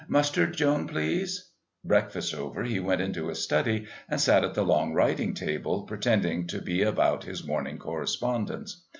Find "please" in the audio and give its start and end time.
0.87-1.51